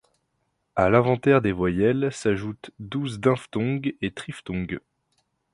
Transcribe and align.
À 0.75 0.89
l'inventaire 0.89 1.43
des 1.43 1.51
voyelles, 1.51 2.11
s'ajoutent 2.11 2.71
douze 2.79 3.19
diphtongues 3.19 3.93
et 4.01 4.09
triphtongues. 4.09 4.79